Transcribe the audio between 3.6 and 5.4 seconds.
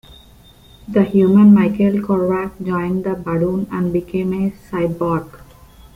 and became a cyborg.